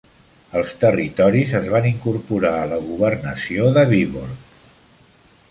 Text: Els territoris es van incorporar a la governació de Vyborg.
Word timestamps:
Els 0.59 0.71
territoris 0.83 1.53
es 1.59 1.67
van 1.73 1.85
incorporar 1.89 2.55
a 2.61 2.65
la 2.73 2.81
governació 2.87 3.69
de 3.79 3.85
Vyborg. 3.93 4.51